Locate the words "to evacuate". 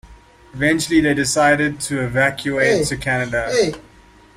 1.81-2.87